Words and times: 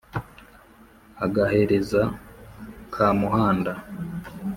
agahereza 1.25 2.01
Kamuhanda. 2.93 3.71